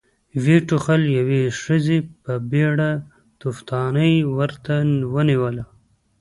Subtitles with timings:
[0.41, 2.91] ويې ټوخل، يوې ښځې په بيړه
[3.41, 4.73] توفدانۍ ورته
[5.13, 5.63] ونېوله.